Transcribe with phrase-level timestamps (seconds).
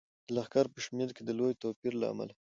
[0.25, 2.33] د لښکر په شمیر کې د لوی توپیر له امله.